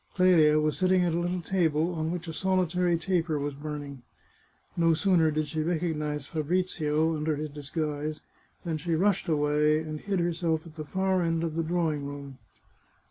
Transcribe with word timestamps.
Clelia 0.15 0.59
was 0.59 0.79
sitting 0.79 1.03
at 1.03 1.13
a 1.13 1.19
little 1.19 1.43
table, 1.43 1.93
on 1.93 2.09
which 2.09 2.27
a 2.27 2.33
solitary 2.33 2.97
taper 2.97 3.37
was 3.37 3.53
burning. 3.53 4.01
No 4.75 4.95
sooner 4.95 5.29
did 5.29 5.47
she 5.47 5.61
recognise 5.61 6.25
Fabrizio, 6.25 7.15
under 7.15 7.35
his 7.35 7.51
disguise, 7.51 8.19
than 8.65 8.79
she 8.79 8.95
rushed 8.95 9.27
away, 9.27 9.77
and 9.79 9.99
hid 9.99 10.17
herself 10.19 10.65
at 10.65 10.73
the 10.75 10.85
far 10.85 11.21
end 11.21 11.43
of 11.43 11.53
the 11.53 11.61
drawing 11.61 12.07
room. 12.07 12.39